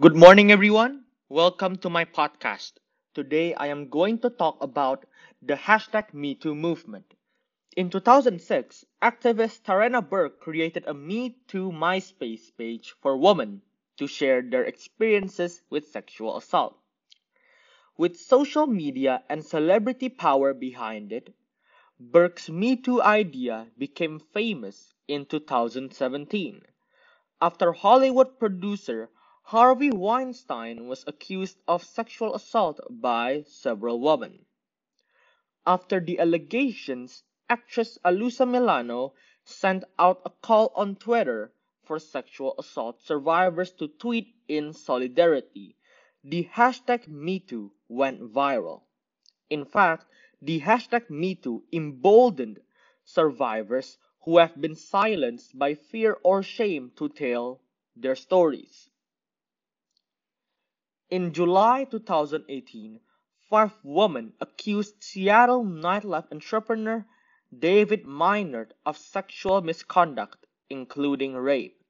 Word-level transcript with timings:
Good 0.00 0.16
morning, 0.16 0.50
everyone. 0.50 1.04
Welcome 1.28 1.76
to 1.76 1.90
my 1.90 2.04
podcast. 2.04 2.72
Today, 3.14 3.52
I 3.54 3.66
am 3.66 3.88
going 3.90 4.18
to 4.20 4.30
talk 4.30 4.56
about 4.62 5.04
the 5.42 5.54
hashtag 5.54 6.12
MeToo 6.12 6.56
movement. 6.56 7.14
In 7.76 7.90
2006, 7.90 8.86
activist 9.02 9.62
Tarana 9.62 10.00
Burke 10.00 10.40
created 10.40 10.84
a 10.86 10.94
MeToo 10.94 11.70
MySpace 11.70 12.50
page 12.56 12.94
for 13.02 13.18
women 13.18 13.60
to 13.98 14.06
share 14.06 14.40
their 14.40 14.64
experiences 14.64 15.60
with 15.68 15.86
sexual 15.86 16.38
assault. 16.38 16.78
With 17.98 18.16
social 18.16 18.66
media 18.66 19.22
and 19.28 19.44
celebrity 19.44 20.08
power 20.08 20.54
behind 20.54 21.12
it, 21.12 21.34
Burke's 22.00 22.48
MeToo 22.48 23.02
idea 23.02 23.66
became 23.76 24.18
famous 24.18 24.94
in 25.06 25.26
2017 25.26 26.62
after 27.42 27.72
Hollywood 27.72 28.38
producer 28.38 29.10
Harvey 29.50 29.90
Weinstein 29.90 30.86
was 30.86 31.02
accused 31.08 31.58
of 31.66 31.82
sexual 31.82 32.36
assault 32.36 32.78
by 32.88 33.42
several 33.48 33.98
women. 33.98 34.46
After 35.66 35.98
the 35.98 36.20
allegations, 36.20 37.24
actress 37.48 37.98
Alyssa 38.04 38.48
Milano 38.48 39.12
sent 39.42 39.82
out 39.98 40.22
a 40.24 40.30
call 40.30 40.70
on 40.76 40.94
Twitter 40.94 41.52
for 41.82 41.98
sexual 41.98 42.54
assault 42.60 43.02
survivors 43.02 43.72
to 43.72 43.88
tweet 43.88 44.36
in 44.46 44.72
solidarity. 44.72 45.74
The 46.22 46.44
hashtag 46.44 47.08
MeToo 47.08 47.72
went 47.88 48.32
viral. 48.32 48.82
In 49.48 49.64
fact, 49.64 50.06
the 50.40 50.60
hashtag 50.60 51.08
MeToo 51.08 51.64
emboldened 51.72 52.60
survivors 53.04 53.98
who 54.20 54.38
have 54.38 54.60
been 54.60 54.76
silenced 54.76 55.58
by 55.58 55.74
fear 55.74 56.18
or 56.22 56.44
shame 56.44 56.92
to 56.94 57.08
tell 57.08 57.60
their 57.96 58.14
stories. 58.14 58.89
In 61.10 61.32
July 61.32 61.82
2018, 61.90 63.00
five 63.48 63.72
women 63.82 64.32
accused 64.40 65.02
Seattle 65.02 65.64
nightlife 65.64 66.30
entrepreneur 66.30 67.04
David 67.52 68.04
Meinert 68.04 68.70
of 68.86 68.96
sexual 68.96 69.60
misconduct, 69.60 70.46
including 70.68 71.34
rape. 71.34 71.82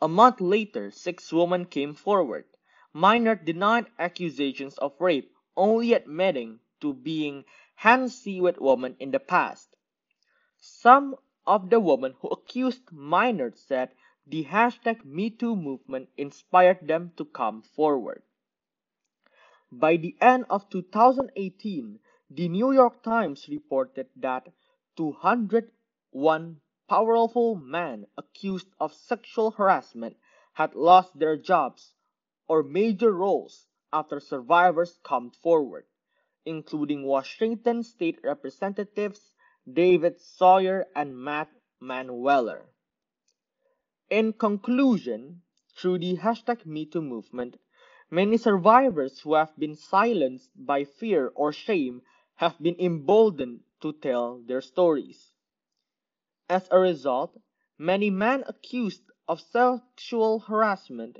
A 0.00 0.06
month 0.06 0.40
later, 0.40 0.92
six 0.92 1.32
women 1.32 1.66
came 1.66 1.94
forward. 1.94 2.44
Meinert 2.94 3.44
denied 3.44 3.90
accusations 3.98 4.78
of 4.78 5.00
rape, 5.00 5.34
only 5.56 5.92
admitting 5.92 6.60
to 6.80 6.94
being 6.94 7.44
handsy 7.82 8.40
with 8.40 8.60
women 8.60 8.94
in 9.00 9.10
the 9.10 9.18
past. 9.18 9.74
Some 10.60 11.16
of 11.44 11.70
the 11.70 11.80
women 11.80 12.14
who 12.20 12.28
accused 12.28 12.86
Meinert 12.92 13.58
said 13.58 13.90
the 14.24 14.44
hashtag 14.44 15.02
MeToo 15.04 15.60
movement 15.60 16.10
inspired 16.16 16.86
them 16.86 17.10
to 17.16 17.24
come 17.24 17.60
forward. 17.60 18.22
By 19.76 19.96
the 19.96 20.16
end 20.20 20.44
of 20.50 20.70
2018, 20.70 21.98
the 22.30 22.48
New 22.48 22.70
York 22.70 23.02
Times 23.02 23.48
reported 23.48 24.06
that 24.14 24.52
201 24.96 26.60
powerful 26.88 27.56
men 27.56 28.06
accused 28.16 28.68
of 28.78 28.94
sexual 28.94 29.50
harassment 29.50 30.16
had 30.52 30.76
lost 30.76 31.18
their 31.18 31.36
jobs 31.36 31.92
or 32.46 32.62
major 32.62 33.12
roles 33.12 33.66
after 33.92 34.20
survivors 34.20 35.00
come 35.02 35.32
forward, 35.32 35.86
including 36.44 37.04
Washington 37.04 37.82
State 37.82 38.20
Representatives 38.22 39.32
David 39.66 40.20
Sawyer 40.20 40.86
and 40.94 41.18
Matt 41.18 41.50
Manweller. 41.80 42.66
In 44.08 44.34
conclusion, 44.34 45.42
through 45.74 45.98
the 45.98 46.16
hashtag 46.18 46.64
MeToo 46.64 47.02
movement, 47.02 47.56
Many 48.14 48.36
survivors 48.36 49.18
who 49.18 49.34
have 49.34 49.56
been 49.58 49.74
silenced 49.74 50.52
by 50.54 50.84
fear 50.84 51.32
or 51.34 51.52
shame 51.52 52.02
have 52.36 52.56
been 52.62 52.76
emboldened 52.78 53.64
to 53.80 53.92
tell 53.92 54.38
their 54.38 54.60
stories. 54.60 55.32
As 56.48 56.68
a 56.70 56.78
result, 56.78 57.36
many 57.76 58.10
men 58.10 58.44
accused 58.46 59.02
of 59.26 59.40
sexual 59.40 60.38
harassment 60.38 61.18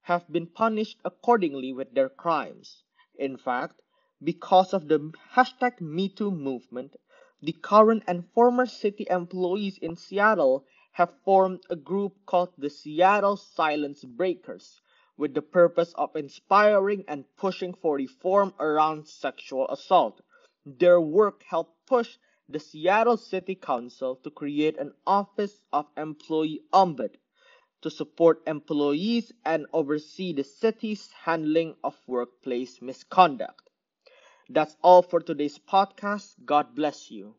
have 0.00 0.26
been 0.28 0.48
punished 0.48 0.98
accordingly 1.04 1.72
with 1.72 1.94
their 1.94 2.08
crimes. 2.08 2.82
In 3.14 3.36
fact, 3.36 3.80
because 4.20 4.74
of 4.74 4.88
the 4.88 5.12
hashtag 5.34 5.78
MeToo 5.78 6.36
movement, 6.36 6.96
the 7.42 7.52
current 7.52 8.02
and 8.08 8.28
former 8.32 8.66
city 8.66 9.06
employees 9.08 9.78
in 9.78 9.94
Seattle 9.94 10.66
have 10.90 11.14
formed 11.24 11.62
a 11.70 11.76
group 11.76 12.26
called 12.26 12.52
the 12.58 12.70
Seattle 12.70 13.36
Silence 13.36 14.02
Breakers 14.04 14.80
with 15.16 15.34
the 15.34 15.42
purpose 15.42 15.92
of 15.94 16.16
inspiring 16.16 17.04
and 17.08 17.24
pushing 17.36 17.74
for 17.74 17.96
reform 17.96 18.52
around 18.58 19.06
sexual 19.06 19.68
assault. 19.68 20.20
Their 20.66 21.00
work 21.00 21.42
helped 21.42 21.86
push 21.86 22.16
the 22.48 22.58
Seattle 22.58 23.16
City 23.16 23.54
Council 23.54 24.16
to 24.16 24.30
create 24.30 24.76
an 24.78 24.92
Office 25.06 25.62
of 25.72 25.86
Employee 25.96 26.62
Ombud 26.72 27.16
to 27.82 27.90
support 27.90 28.42
employees 28.46 29.30
and 29.44 29.66
oversee 29.72 30.32
the 30.32 30.44
city's 30.44 31.10
handling 31.24 31.76
of 31.84 31.94
workplace 32.06 32.80
misconduct. 32.80 33.68
That's 34.48 34.76
all 34.82 35.02
for 35.02 35.20
today's 35.20 35.58
podcast. 35.58 36.34
God 36.44 36.74
bless 36.74 37.10
you. 37.10 37.34